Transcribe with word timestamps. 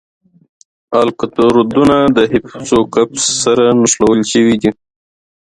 الکترودونه 1.01 1.95
د 2.15 2.17
هیپوکمپس 2.31 3.23
سره 3.43 3.65
نښلول 3.79 4.21
شوي 4.31 4.55
دي. 4.61 4.69